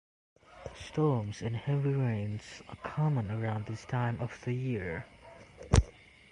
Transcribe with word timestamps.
Storms 0.87 1.43
and 1.43 1.55
heavy 1.55 1.91
rains 1.91 2.63
are 2.67 2.75
common 2.77 3.29
around 3.29 3.67
this 3.67 3.85
time 3.85 4.19
of 4.19 4.35
the 4.45 4.51
year. 4.55 5.05